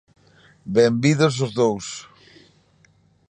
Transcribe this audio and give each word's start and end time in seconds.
Benvidos 0.75 1.35
os 1.45 1.51
dous. 1.61 1.87